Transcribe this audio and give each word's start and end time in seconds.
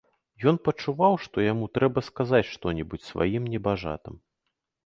Ён 0.51 0.55
пачуваў, 0.67 1.13
што 1.25 1.37
яму 1.51 1.69
трэба 1.79 1.99
сказаць 2.09 2.43
што-небудзь 2.55 3.07
сваім 3.11 3.43
небажатам. 3.53 4.13